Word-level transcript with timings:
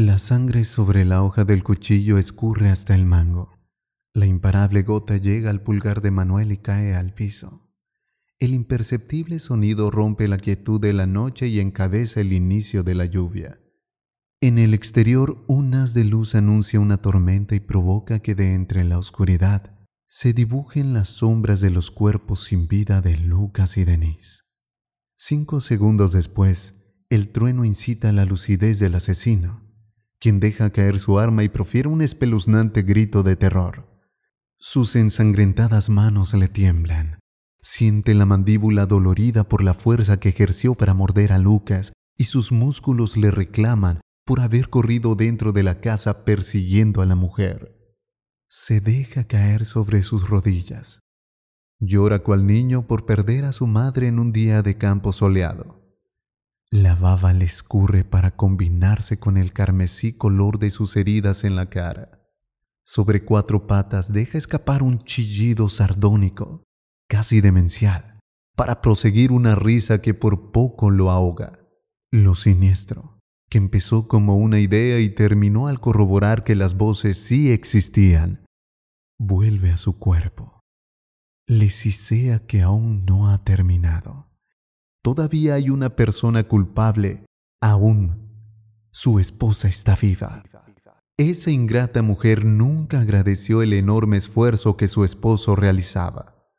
La 0.00 0.18
sangre 0.18 0.64
sobre 0.64 1.04
la 1.04 1.24
hoja 1.24 1.44
del 1.44 1.64
cuchillo 1.64 2.18
escurre 2.18 2.68
hasta 2.68 2.94
el 2.94 3.04
mango. 3.04 3.58
La 4.14 4.26
imparable 4.26 4.84
gota 4.84 5.16
llega 5.16 5.50
al 5.50 5.60
pulgar 5.60 6.02
de 6.02 6.12
Manuel 6.12 6.52
y 6.52 6.58
cae 6.58 6.94
al 6.94 7.12
piso. 7.12 7.68
El 8.38 8.54
imperceptible 8.54 9.40
sonido 9.40 9.90
rompe 9.90 10.28
la 10.28 10.38
quietud 10.38 10.80
de 10.80 10.92
la 10.92 11.08
noche 11.08 11.48
y 11.48 11.58
encabeza 11.58 12.20
el 12.20 12.32
inicio 12.32 12.84
de 12.84 12.94
la 12.94 13.06
lluvia. 13.06 13.58
En 14.40 14.60
el 14.60 14.72
exterior 14.72 15.44
un 15.48 15.74
haz 15.74 15.94
de 15.94 16.04
luz 16.04 16.36
anuncia 16.36 16.78
una 16.78 16.98
tormenta 16.98 17.56
y 17.56 17.60
provoca 17.60 18.20
que 18.20 18.36
de 18.36 18.54
entre 18.54 18.84
la 18.84 19.00
oscuridad 19.00 19.80
se 20.06 20.32
dibujen 20.32 20.94
las 20.94 21.08
sombras 21.08 21.60
de 21.60 21.70
los 21.70 21.90
cuerpos 21.90 22.44
sin 22.44 22.68
vida 22.68 23.00
de 23.00 23.16
Lucas 23.16 23.76
y 23.76 23.82
Denise. 23.82 24.44
Cinco 25.16 25.58
segundos 25.58 26.12
después, 26.12 26.76
el 27.10 27.32
trueno 27.32 27.64
incita 27.64 28.12
la 28.12 28.26
lucidez 28.26 28.78
del 28.78 28.94
asesino, 28.94 29.67
quien 30.20 30.40
deja 30.40 30.70
caer 30.70 30.98
su 30.98 31.18
arma 31.18 31.44
y 31.44 31.48
profiere 31.48 31.88
un 31.88 32.02
espeluznante 32.02 32.82
grito 32.82 33.22
de 33.22 33.36
terror. 33.36 33.86
Sus 34.58 34.96
ensangrentadas 34.96 35.88
manos 35.88 36.34
le 36.34 36.48
tiemblan. 36.48 37.18
Siente 37.60 38.14
la 38.14 38.24
mandíbula 38.24 38.86
dolorida 38.86 39.44
por 39.48 39.62
la 39.62 39.74
fuerza 39.74 40.18
que 40.18 40.30
ejerció 40.30 40.74
para 40.74 40.94
morder 40.94 41.32
a 41.32 41.38
Lucas 41.38 41.92
y 42.16 42.24
sus 42.24 42.50
músculos 42.50 43.16
le 43.16 43.30
reclaman 43.30 44.00
por 44.24 44.40
haber 44.40 44.68
corrido 44.68 45.14
dentro 45.14 45.52
de 45.52 45.62
la 45.62 45.80
casa 45.80 46.24
persiguiendo 46.24 47.02
a 47.02 47.06
la 47.06 47.14
mujer. 47.14 47.96
Se 48.48 48.80
deja 48.80 49.24
caer 49.24 49.64
sobre 49.64 50.02
sus 50.02 50.28
rodillas. 50.28 51.00
Llora 51.80 52.20
cual 52.20 52.46
niño 52.46 52.86
por 52.86 53.06
perder 53.06 53.44
a 53.44 53.52
su 53.52 53.66
madre 53.66 54.08
en 54.08 54.18
un 54.18 54.32
día 54.32 54.62
de 54.62 54.76
campo 54.76 55.12
soleado. 55.12 55.87
La 56.70 56.94
baba 56.94 57.32
le 57.32 57.44
escurre 57.44 58.04
para 58.04 58.36
combinarse 58.36 59.18
con 59.18 59.36
el 59.36 59.52
carmesí 59.52 60.16
color 60.16 60.58
de 60.58 60.70
sus 60.70 60.96
heridas 60.96 61.44
en 61.44 61.56
la 61.56 61.70
cara. 61.70 62.28
Sobre 62.84 63.24
cuatro 63.24 63.66
patas 63.66 64.12
deja 64.12 64.38
escapar 64.38 64.82
un 64.82 65.04
chillido 65.04 65.68
sardónico, 65.68 66.64
casi 67.08 67.40
demencial, 67.40 68.18
para 68.56 68.80
proseguir 68.80 69.32
una 69.32 69.54
risa 69.54 70.02
que 70.02 70.14
por 70.14 70.52
poco 70.52 70.90
lo 70.90 71.10
ahoga. 71.10 71.58
Lo 72.10 72.34
siniestro 72.34 73.18
que 73.48 73.58
empezó 73.58 74.08
como 74.08 74.36
una 74.36 74.60
idea 74.60 75.00
y 75.00 75.10
terminó 75.10 75.68
al 75.68 75.80
corroborar 75.80 76.44
que 76.44 76.54
las 76.54 76.76
voces 76.76 77.18
sí 77.18 77.50
existían, 77.50 78.44
vuelve 79.18 79.70
a 79.70 79.76
su 79.76 79.98
cuerpo. 79.98 80.60
Le 81.46 81.70
sisea 81.70 82.46
que 82.46 82.62
aún 82.62 83.06
no 83.06 83.30
ha 83.30 83.42
terminado. 83.44 84.27
Todavía 85.08 85.54
hay 85.54 85.70
una 85.70 85.96
persona 85.96 86.44
culpable, 86.44 87.24
aún. 87.62 88.28
Su 88.90 89.18
esposa 89.18 89.66
está 89.66 89.96
viva. 89.96 90.42
Esa 91.16 91.50
ingrata 91.50 92.02
mujer 92.02 92.44
nunca 92.44 93.00
agradeció 93.00 93.62
el 93.62 93.72
enorme 93.72 94.18
esfuerzo 94.18 94.76
que 94.76 94.86
su 94.86 95.04
esposo 95.04 95.56
realizaba. 95.56 96.52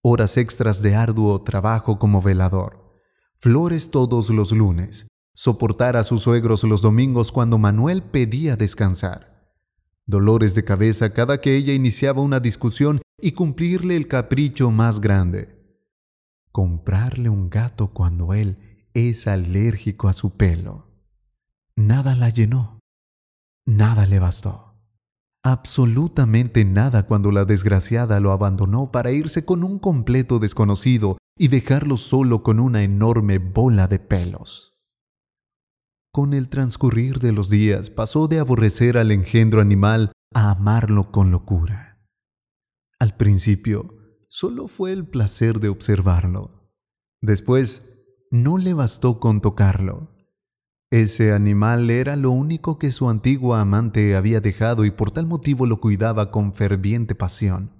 Horas 0.00 0.38
extras 0.38 0.80
de 0.80 0.94
arduo 0.94 1.42
trabajo 1.42 1.98
como 1.98 2.22
velador, 2.22 2.98
flores 3.36 3.90
todos 3.90 4.30
los 4.30 4.52
lunes, 4.52 5.08
soportar 5.34 5.98
a 5.98 6.02
sus 6.02 6.22
suegros 6.22 6.64
los 6.64 6.80
domingos 6.80 7.30
cuando 7.30 7.58
Manuel 7.58 8.02
pedía 8.02 8.56
descansar, 8.56 9.52
dolores 10.06 10.54
de 10.54 10.64
cabeza 10.64 11.12
cada 11.12 11.42
que 11.42 11.56
ella 11.56 11.74
iniciaba 11.74 12.22
una 12.22 12.40
discusión 12.40 13.02
y 13.20 13.32
cumplirle 13.32 13.96
el 13.96 14.08
capricho 14.08 14.70
más 14.70 14.98
grande, 14.98 15.55
comprarle 16.56 17.28
un 17.28 17.50
gato 17.50 17.88
cuando 17.88 18.32
él 18.32 18.88
es 18.94 19.26
alérgico 19.26 20.08
a 20.08 20.14
su 20.14 20.38
pelo. 20.38 20.86
Nada 21.76 22.14
la 22.14 22.30
llenó, 22.30 22.80
nada 23.66 24.06
le 24.06 24.18
bastó. 24.20 24.74
Absolutamente 25.44 26.64
nada 26.64 27.04
cuando 27.04 27.30
la 27.30 27.44
desgraciada 27.44 28.20
lo 28.20 28.32
abandonó 28.32 28.90
para 28.90 29.10
irse 29.10 29.44
con 29.44 29.64
un 29.64 29.78
completo 29.78 30.38
desconocido 30.38 31.18
y 31.38 31.48
dejarlo 31.48 31.98
solo 31.98 32.42
con 32.42 32.58
una 32.58 32.82
enorme 32.82 33.36
bola 33.36 33.86
de 33.86 33.98
pelos. 33.98 34.78
Con 36.10 36.32
el 36.32 36.48
transcurrir 36.48 37.18
de 37.18 37.32
los 37.32 37.50
días 37.50 37.90
pasó 37.90 38.28
de 38.28 38.38
aborrecer 38.38 38.96
al 38.96 39.12
engendro 39.12 39.60
animal 39.60 40.10
a 40.34 40.52
amarlo 40.52 41.12
con 41.12 41.30
locura. 41.30 42.00
Al 42.98 43.14
principio 43.14 43.95
solo 44.38 44.68
fue 44.68 44.92
el 44.92 45.06
placer 45.06 45.60
de 45.60 45.70
observarlo. 45.70 46.70
Después 47.22 48.28
no 48.30 48.58
le 48.58 48.74
bastó 48.74 49.18
con 49.18 49.40
tocarlo. 49.40 50.14
Ese 50.90 51.32
animal 51.32 51.88
era 51.88 52.16
lo 52.16 52.32
único 52.32 52.78
que 52.78 52.92
su 52.92 53.08
antigua 53.08 53.62
amante 53.62 54.14
había 54.14 54.42
dejado 54.42 54.84
y 54.84 54.90
por 54.90 55.10
tal 55.10 55.24
motivo 55.24 55.64
lo 55.64 55.80
cuidaba 55.80 56.30
con 56.30 56.52
ferviente 56.52 57.14
pasión. 57.14 57.72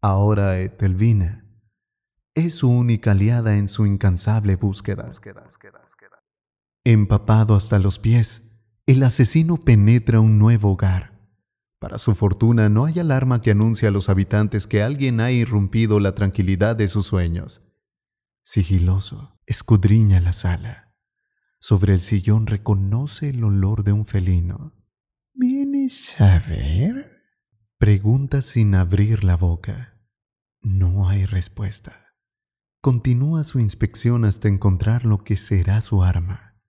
Ahora 0.00 0.58
Etelvina 0.58 1.44
es 2.34 2.54
su 2.54 2.70
única 2.70 3.10
aliada 3.10 3.58
en 3.58 3.68
su 3.68 3.84
incansable 3.84 4.56
búsqueda. 4.56 5.10
Empapado 6.82 7.54
hasta 7.54 7.78
los 7.78 7.98
pies, 7.98 8.72
el 8.86 9.02
asesino 9.02 9.58
penetra 9.58 10.20
un 10.20 10.38
nuevo 10.38 10.70
hogar. 10.72 11.17
Para 11.78 11.98
su 11.98 12.14
fortuna 12.14 12.68
no 12.68 12.86
hay 12.86 12.98
alarma 12.98 13.40
que 13.40 13.52
anuncie 13.52 13.86
a 13.86 13.90
los 13.90 14.08
habitantes 14.08 14.66
que 14.66 14.82
alguien 14.82 15.20
ha 15.20 15.30
irrumpido 15.30 16.00
la 16.00 16.14
tranquilidad 16.14 16.74
de 16.74 16.88
sus 16.88 17.06
sueños. 17.06 17.62
Sigiloso, 18.42 19.38
escudriña 19.46 20.20
la 20.20 20.32
sala. 20.32 20.96
Sobre 21.60 21.94
el 21.94 22.00
sillón 22.00 22.46
reconoce 22.46 23.30
el 23.30 23.44
olor 23.44 23.84
de 23.84 23.92
un 23.92 24.04
felino. 24.06 24.72
¿Vienes 25.34 26.20
a 26.20 26.40
ver? 26.40 27.22
Pregunta 27.78 28.42
sin 28.42 28.74
abrir 28.74 29.22
la 29.22 29.36
boca. 29.36 30.00
No 30.60 31.08
hay 31.08 31.26
respuesta. 31.26 32.14
Continúa 32.80 33.44
su 33.44 33.60
inspección 33.60 34.24
hasta 34.24 34.48
encontrar 34.48 35.04
lo 35.04 35.22
que 35.22 35.36
será 35.36 35.80
su 35.80 36.02
arma. 36.02 36.60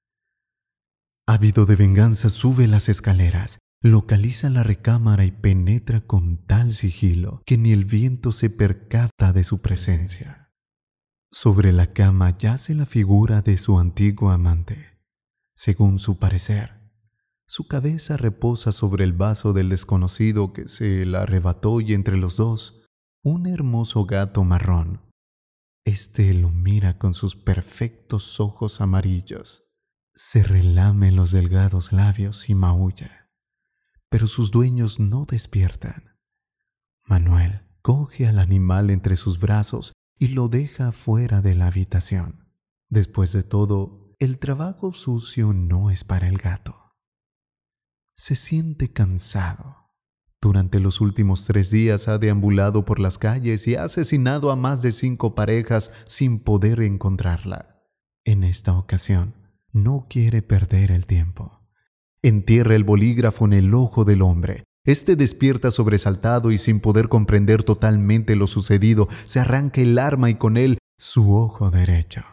Ávido 1.26 1.66
de 1.66 1.76
venganza 1.76 2.30
sube 2.30 2.68
las 2.68 2.90
escaleras, 2.90 3.60
localiza 3.82 4.50
la 4.50 4.64
recámara 4.64 5.26
y 5.26 5.32
penetra 5.32 6.02
con 6.02 6.46
tal 6.46 6.74
sigilo 6.74 7.42
que 7.46 7.58
ni 7.58 7.72
el 7.72 7.86
viento 7.86 8.32
se 8.32 8.50
percata 8.50 9.34
de 9.34 9.44
su 9.44 9.62
presencia. 9.62 10.54
Sobre 11.32 11.72
la 11.72 11.94
cama 11.94 12.38
yace 12.38 12.74
la 12.76 12.86
figura 12.86 13.42
de 13.42 13.58
su 13.58 13.80
antiguo 13.80 14.32
amante. 14.32 15.00
Según 15.56 16.00
su 16.00 16.18
parecer, 16.18 16.80
su 17.46 17.68
cabeza 17.68 18.18
reposa 18.18 18.72
sobre 18.72 19.04
el 19.04 19.14
vaso 19.14 19.54
del 19.54 19.70
desconocido 19.70 20.54
que 20.54 20.68
se 20.68 21.06
la 21.06 21.22
arrebató 21.22 21.82
y 21.82 21.94
entre 21.94 22.18
los 22.18 22.38
dos 22.38 22.86
un 23.24 23.48
hermoso 23.48 24.06
gato 24.06 24.44
marrón. 24.44 25.02
Este 25.86 26.34
lo 26.34 26.50
mira 26.50 26.98
con 26.98 27.14
sus 27.14 27.36
perfectos 27.36 28.40
ojos 28.40 28.82
amarillos 28.82 29.70
se 30.22 30.44
relame 30.44 31.14
los 31.14 31.32
delgados 31.32 31.94
labios 31.94 32.50
y 32.50 32.54
maulla, 32.54 33.29
pero 34.10 34.28
sus 34.28 34.52
dueños 34.52 35.00
no 35.00 35.26
despiertan. 35.26 36.18
Manuel 37.06 37.62
coge 37.82 38.28
al 38.28 38.40
animal 38.40 38.90
entre 38.90 39.16
sus 39.16 39.40
brazos 39.40 39.94
y 40.18 40.30
lo 40.30 40.50
deja 40.50 40.92
fuera 40.92 41.42
de 41.42 41.56
la 41.56 41.68
habitación. 41.68 42.54
Después 42.90 43.32
de 43.32 43.44
todo, 43.44 44.16
el 44.20 44.38
trabajo 44.38 44.92
sucio 44.94 45.54
no 45.54 45.92
es 45.92 46.04
para 46.04 46.28
el 46.28 46.38
gato. 46.38 46.76
Se 48.16 48.36
siente 48.36 48.92
cansado. 48.92 49.94
Durante 50.42 50.80
los 50.80 51.02
últimos 51.02 51.46
tres 51.46 51.70
días 51.70 52.08
ha 52.08 52.18
deambulado 52.18 52.86
por 52.86 53.00
las 53.00 53.18
calles 53.18 53.68
y 53.68 53.76
ha 53.76 53.84
asesinado 53.84 54.52
a 54.52 54.56
más 54.56 54.82
de 54.82 54.92
cinco 54.92 55.36
parejas 55.36 55.92
sin 56.08 56.40
poder 56.40 56.82
encontrarla. 56.82 57.82
En 58.24 58.44
esta 58.44 58.74
ocasión, 58.78 59.36
no 59.72 60.08
quiere 60.10 60.42
perder 60.42 60.92
el 60.92 61.06
tiempo. 61.06 61.59
Entierra 62.22 62.76
el 62.76 62.84
bolígrafo 62.84 63.46
en 63.46 63.54
el 63.54 63.74
ojo 63.74 64.04
del 64.04 64.22
hombre. 64.22 64.66
Este 64.86 65.16
despierta 65.16 65.72
sobresaltado 65.72 66.52
y 66.52 66.58
sin 66.58 66.82
poder 66.82 67.08
comprender 67.08 67.64
totalmente 67.64 68.36
lo 68.36 68.46
sucedido, 68.48 69.08
se 69.26 69.40
arranca 69.40 69.80
el 69.80 69.98
arma 69.98 70.30
y 70.30 70.36
con 70.36 70.58
él 70.58 70.80
su 70.98 71.34
ojo 71.34 71.72
derecho. 71.72 72.26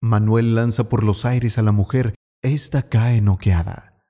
Manuel 0.00 0.54
lanza 0.54 0.88
por 0.88 1.04
los 1.04 1.26
aires 1.26 1.58
a 1.58 1.62
la 1.62 1.72
mujer. 1.72 2.14
Esta 2.42 2.88
cae 2.88 3.20
noqueada. 3.20 4.02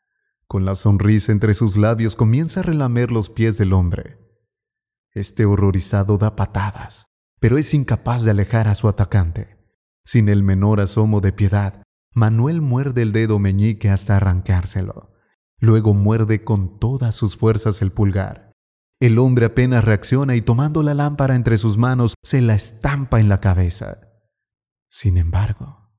Con 0.46 0.64
la 0.64 0.76
sonrisa 0.76 1.32
entre 1.32 1.54
sus 1.54 1.76
labios 1.76 2.14
comienza 2.14 2.60
a 2.60 2.62
relamer 2.62 3.10
los 3.10 3.28
pies 3.28 3.58
del 3.58 3.72
hombre. 3.72 4.18
Este 5.12 5.46
horrorizado 5.46 6.18
da 6.18 6.36
patadas, 6.36 7.06
pero 7.40 7.58
es 7.58 7.74
incapaz 7.74 8.22
de 8.22 8.30
alejar 8.30 8.68
a 8.68 8.76
su 8.76 8.86
atacante. 8.86 9.56
Sin 10.04 10.28
el 10.28 10.44
menor 10.44 10.78
asomo 10.78 11.20
de 11.20 11.32
piedad, 11.32 11.82
Manuel 12.16 12.62
muerde 12.62 13.02
el 13.02 13.12
dedo 13.12 13.38
meñique 13.38 13.90
hasta 13.90 14.16
arrancárselo. 14.16 15.12
Luego 15.60 15.92
muerde 15.92 16.44
con 16.44 16.80
todas 16.80 17.14
sus 17.14 17.36
fuerzas 17.36 17.82
el 17.82 17.92
pulgar. 17.92 18.52
El 19.00 19.18
hombre 19.18 19.44
apenas 19.44 19.84
reacciona 19.84 20.34
y 20.34 20.40
tomando 20.40 20.82
la 20.82 20.94
lámpara 20.94 21.36
entre 21.36 21.58
sus 21.58 21.76
manos 21.76 22.14
se 22.24 22.40
la 22.40 22.54
estampa 22.54 23.20
en 23.20 23.28
la 23.28 23.40
cabeza. 23.40 23.98
Sin 24.88 25.18
embargo, 25.18 25.90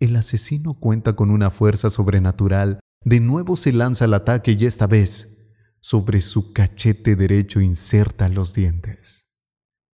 el 0.00 0.16
asesino 0.16 0.74
cuenta 0.74 1.14
con 1.14 1.30
una 1.30 1.50
fuerza 1.50 1.90
sobrenatural 1.90 2.80
De 3.04 3.20
nuevo 3.20 3.54
se 3.54 3.72
lanza 3.72 4.06
al 4.06 4.14
ataque 4.14 4.56
y 4.58 4.66
esta 4.66 4.88
vez, 4.88 5.48
sobre 5.80 6.20
su 6.20 6.52
cachete 6.52 7.14
derecho 7.14 7.60
inserta 7.60 8.28
los 8.28 8.52
dientes. 8.52 9.28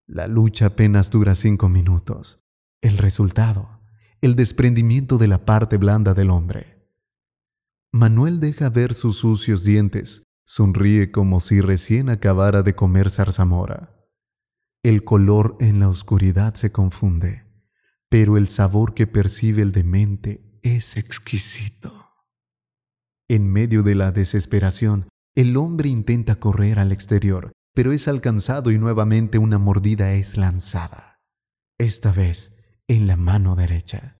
La 0.06 0.28
lucha 0.28 0.66
apenas 0.66 1.10
dura 1.10 1.34
cinco 1.34 1.68
minutos. 1.68 2.40
El 2.80 2.96
resultado, 2.96 3.77
el 4.20 4.34
desprendimiento 4.34 5.16
de 5.18 5.28
la 5.28 5.44
parte 5.44 5.76
blanda 5.76 6.14
del 6.14 6.30
hombre. 6.30 6.78
Manuel 7.92 8.40
deja 8.40 8.68
ver 8.68 8.94
sus 8.94 9.18
sucios 9.18 9.64
dientes, 9.64 10.24
sonríe 10.44 11.10
como 11.12 11.40
si 11.40 11.60
recién 11.60 12.08
acabara 12.08 12.62
de 12.62 12.74
comer 12.74 13.10
zarzamora. 13.10 13.94
El 14.82 15.04
color 15.04 15.56
en 15.60 15.80
la 15.80 15.88
oscuridad 15.88 16.54
se 16.54 16.72
confunde, 16.72 17.44
pero 18.08 18.36
el 18.36 18.48
sabor 18.48 18.94
que 18.94 19.06
percibe 19.06 19.62
el 19.62 19.72
demente 19.72 20.58
es 20.62 20.96
exquisito. 20.96 21.92
En 23.28 23.50
medio 23.50 23.82
de 23.82 23.94
la 23.94 24.10
desesperación, 24.10 25.08
el 25.34 25.56
hombre 25.56 25.88
intenta 25.88 26.36
correr 26.36 26.78
al 26.78 26.90
exterior, 26.90 27.52
pero 27.74 27.92
es 27.92 28.08
alcanzado 28.08 28.72
y 28.72 28.78
nuevamente 28.78 29.38
una 29.38 29.58
mordida 29.58 30.14
es 30.14 30.36
lanzada. 30.36 31.20
Esta 31.78 32.10
vez 32.10 32.57
en 32.88 33.06
la 33.06 33.16
mano 33.16 33.54
derecha. 33.54 34.18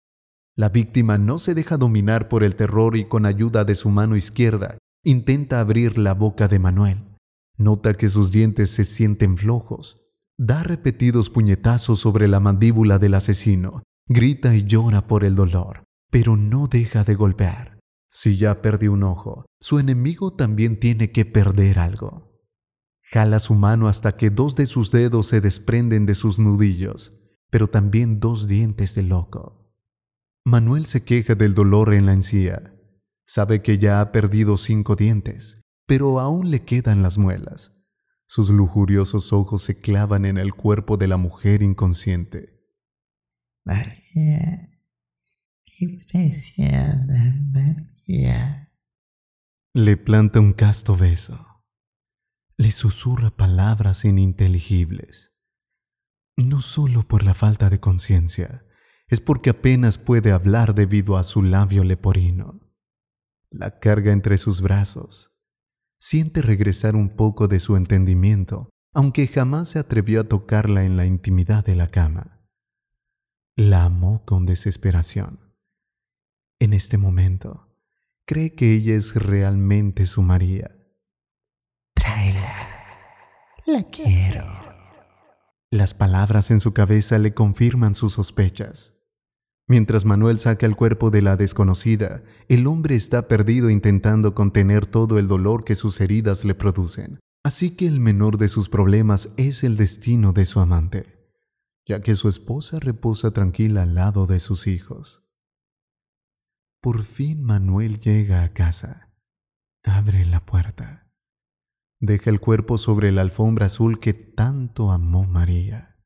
La 0.54 0.68
víctima 0.68 1.18
no 1.18 1.38
se 1.38 1.54
deja 1.54 1.76
dominar 1.76 2.28
por 2.28 2.44
el 2.44 2.54
terror 2.54 2.96
y 2.96 3.06
con 3.06 3.26
ayuda 3.26 3.64
de 3.64 3.74
su 3.74 3.90
mano 3.90 4.16
izquierda 4.16 4.78
intenta 5.04 5.60
abrir 5.60 5.96
la 5.96 6.14
boca 6.14 6.48
de 6.48 6.58
Manuel. 6.58 7.16
Nota 7.56 7.94
que 7.94 8.08
sus 8.08 8.30
dientes 8.30 8.70
se 8.70 8.84
sienten 8.84 9.38
flojos. 9.38 10.02
Da 10.38 10.62
repetidos 10.62 11.30
puñetazos 11.30 11.98
sobre 11.98 12.28
la 12.28 12.40
mandíbula 12.40 12.98
del 12.98 13.14
asesino. 13.14 13.82
Grita 14.06 14.54
y 14.54 14.64
llora 14.64 15.06
por 15.06 15.24
el 15.24 15.34
dolor, 15.34 15.84
pero 16.10 16.36
no 16.36 16.66
deja 16.66 17.04
de 17.04 17.14
golpear. 17.14 17.78
Si 18.10 18.36
ya 18.36 18.62
perdió 18.62 18.92
un 18.92 19.02
ojo, 19.02 19.46
su 19.60 19.78
enemigo 19.78 20.34
también 20.34 20.78
tiene 20.78 21.10
que 21.10 21.24
perder 21.24 21.78
algo. 21.78 22.38
Jala 23.02 23.38
su 23.38 23.54
mano 23.54 23.88
hasta 23.88 24.16
que 24.16 24.30
dos 24.30 24.56
de 24.56 24.66
sus 24.66 24.90
dedos 24.92 25.26
se 25.26 25.40
desprenden 25.40 26.06
de 26.06 26.14
sus 26.14 26.38
nudillos, 26.38 27.17
pero 27.50 27.68
también 27.68 28.20
dos 28.20 28.46
dientes 28.46 28.94
de 28.94 29.02
loco. 29.02 29.72
Manuel 30.44 30.86
se 30.86 31.04
queja 31.04 31.34
del 31.34 31.54
dolor 31.54 31.92
en 31.92 32.06
la 32.06 32.12
encía. 32.12 32.74
Sabe 33.26 33.60
que 33.62 33.78
ya 33.78 34.00
ha 34.00 34.12
perdido 34.12 34.56
cinco 34.56 34.96
dientes, 34.96 35.60
pero 35.86 36.20
aún 36.20 36.50
le 36.50 36.64
quedan 36.64 37.02
las 37.02 37.18
muelas. 37.18 37.72
Sus 38.26 38.50
lujuriosos 38.50 39.32
ojos 39.32 39.62
se 39.62 39.80
clavan 39.80 40.24
en 40.24 40.38
el 40.38 40.54
cuerpo 40.54 40.96
de 40.96 41.08
la 41.08 41.16
mujer 41.16 41.62
inconsciente. 41.62 42.58
María, 43.64 44.70
mi 45.80 45.98
preciada 46.04 47.34
María. 47.52 48.68
Le 49.74 49.96
planta 49.96 50.40
un 50.40 50.52
casto 50.52 50.96
beso. 50.96 51.46
Le 52.56 52.70
susurra 52.70 53.30
palabras 53.30 54.04
ininteligibles. 54.04 55.37
No 56.38 56.60
solo 56.60 57.02
por 57.02 57.24
la 57.24 57.34
falta 57.34 57.68
de 57.68 57.80
conciencia, 57.80 58.64
es 59.08 59.18
porque 59.18 59.50
apenas 59.50 59.98
puede 59.98 60.30
hablar 60.30 60.72
debido 60.72 61.16
a 61.16 61.24
su 61.24 61.42
labio 61.42 61.82
leporino. 61.82 62.60
La 63.50 63.80
carga 63.80 64.12
entre 64.12 64.38
sus 64.38 64.60
brazos. 64.60 65.32
Siente 65.98 66.40
regresar 66.40 66.94
un 66.94 67.08
poco 67.08 67.48
de 67.48 67.58
su 67.58 67.76
entendimiento, 67.76 68.70
aunque 68.94 69.26
jamás 69.26 69.70
se 69.70 69.80
atrevió 69.80 70.20
a 70.20 70.28
tocarla 70.28 70.84
en 70.84 70.96
la 70.96 71.06
intimidad 71.06 71.64
de 71.64 71.74
la 71.74 71.88
cama. 71.88 72.48
La 73.56 73.82
amó 73.82 74.24
con 74.24 74.46
desesperación. 74.46 75.40
En 76.60 76.72
este 76.72 76.98
momento, 76.98 77.76
cree 78.26 78.54
que 78.54 78.74
ella 78.74 78.94
es 78.94 79.16
realmente 79.16 80.06
su 80.06 80.22
María. 80.22 80.70
Tráela. 81.94 82.54
La 83.66 83.82
quiero. 83.82 84.67
Las 85.70 85.92
palabras 85.92 86.50
en 86.50 86.60
su 86.60 86.72
cabeza 86.72 87.18
le 87.18 87.34
confirman 87.34 87.94
sus 87.94 88.14
sospechas. 88.14 88.94
Mientras 89.66 90.06
Manuel 90.06 90.38
saca 90.38 90.64
el 90.64 90.74
cuerpo 90.74 91.10
de 91.10 91.20
la 91.20 91.36
desconocida, 91.36 92.22
el 92.48 92.66
hombre 92.66 92.96
está 92.96 93.28
perdido 93.28 93.68
intentando 93.68 94.34
contener 94.34 94.86
todo 94.86 95.18
el 95.18 95.28
dolor 95.28 95.64
que 95.64 95.74
sus 95.74 96.00
heridas 96.00 96.46
le 96.46 96.54
producen. 96.54 97.20
Así 97.44 97.76
que 97.76 97.86
el 97.86 98.00
menor 98.00 98.38
de 98.38 98.48
sus 98.48 98.70
problemas 98.70 99.28
es 99.36 99.62
el 99.62 99.76
destino 99.76 100.32
de 100.32 100.46
su 100.46 100.60
amante, 100.60 101.28
ya 101.86 102.00
que 102.00 102.14
su 102.14 102.30
esposa 102.30 102.80
reposa 102.80 103.32
tranquila 103.32 103.82
al 103.82 103.94
lado 103.94 104.26
de 104.26 104.40
sus 104.40 104.66
hijos. 104.66 105.22
Por 106.80 107.02
fin 107.02 107.42
Manuel 107.42 108.00
llega 108.00 108.42
a 108.42 108.54
casa. 108.54 109.12
Abre 109.84 110.24
la 110.24 110.40
puerta. 110.40 111.07
Deja 112.00 112.30
el 112.30 112.40
cuerpo 112.40 112.78
sobre 112.78 113.12
la 113.12 113.22
alfombra 113.22 113.66
azul 113.66 113.98
que 114.00 114.14
tanto 114.14 114.92
amó 114.92 115.24
María. 115.24 115.96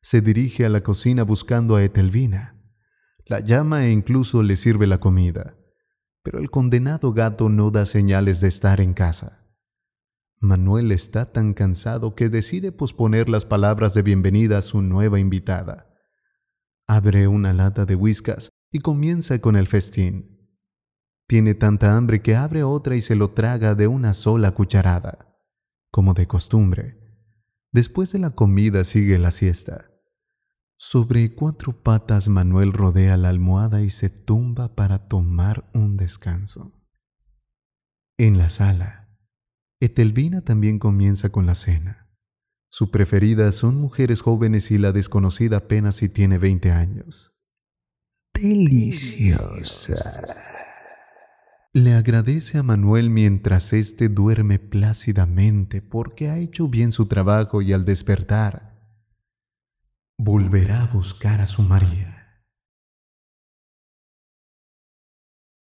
Se 0.00 0.20
dirige 0.20 0.64
a 0.64 0.68
la 0.68 0.82
cocina 0.82 1.22
buscando 1.22 1.76
a 1.76 1.82
Etelvina 1.82 2.54
la 3.26 3.40
llama 3.40 3.86
e 3.86 3.90
incluso 3.90 4.42
le 4.42 4.54
sirve 4.54 4.86
la 4.86 5.00
comida, 5.00 5.56
pero 6.22 6.38
el 6.38 6.50
condenado 6.50 7.14
gato 7.14 7.48
no 7.48 7.70
da 7.70 7.86
señales 7.86 8.40
de 8.40 8.48
estar 8.48 8.82
en 8.82 8.92
casa. 8.92 9.48
Manuel 10.40 10.92
está 10.92 11.32
tan 11.32 11.54
cansado 11.54 12.14
que 12.14 12.28
decide 12.28 12.70
posponer 12.70 13.30
las 13.30 13.46
palabras 13.46 13.94
de 13.94 14.02
bienvenida 14.02 14.58
a 14.58 14.62
su 14.62 14.82
nueva 14.82 15.18
invitada. 15.18 15.90
Abre 16.86 17.26
una 17.28 17.54
lata 17.54 17.86
de 17.86 17.94
whiskas 17.94 18.50
y 18.70 18.80
comienza 18.80 19.40
con 19.40 19.56
el 19.56 19.66
festín. 19.66 20.33
Tiene 21.26 21.54
tanta 21.54 21.96
hambre 21.96 22.20
que 22.20 22.36
abre 22.36 22.62
otra 22.62 22.96
y 22.96 23.00
se 23.00 23.14
lo 23.14 23.30
traga 23.30 23.74
de 23.74 23.86
una 23.86 24.12
sola 24.12 24.50
cucharada, 24.52 25.38
como 25.90 26.12
de 26.12 26.26
costumbre. 26.26 27.00
Después 27.72 28.12
de 28.12 28.18
la 28.18 28.30
comida 28.30 28.84
sigue 28.84 29.18
la 29.18 29.30
siesta. 29.30 29.90
Sobre 30.76 31.34
cuatro 31.34 31.82
patas 31.82 32.28
Manuel 32.28 32.72
rodea 32.72 33.16
la 33.16 33.30
almohada 33.30 33.80
y 33.82 33.90
se 33.90 34.10
tumba 34.10 34.74
para 34.74 35.08
tomar 35.08 35.70
un 35.72 35.96
descanso. 35.96 36.72
En 38.18 38.38
la 38.38 38.48
sala, 38.48 39.18
Etelvina 39.80 40.42
también 40.42 40.78
comienza 40.78 41.30
con 41.30 41.46
la 41.46 41.54
cena. 41.54 42.14
Su 42.70 42.90
preferida 42.90 43.50
son 43.52 43.76
mujeres 43.76 44.20
jóvenes 44.20 44.70
y 44.70 44.78
la 44.78 44.92
desconocida 44.92 45.56
apenas 45.58 45.96
si 45.96 46.08
tiene 46.08 46.38
20 46.38 46.70
años. 46.70 47.36
Deliciosa. 48.34 49.94
Le 51.76 51.94
agradece 51.94 52.58
a 52.58 52.62
Manuel 52.62 53.10
mientras 53.10 53.72
éste 53.72 54.08
duerme 54.08 54.60
plácidamente 54.60 55.82
porque 55.82 56.30
ha 56.30 56.38
hecho 56.38 56.68
bien 56.68 56.92
su 56.92 57.06
trabajo 57.06 57.62
y 57.62 57.72
al 57.72 57.84
despertar 57.84 58.78
volverá 60.16 60.84
a 60.84 60.86
buscar 60.86 61.40
a 61.40 61.46
su 61.46 61.62
María. 61.62 62.23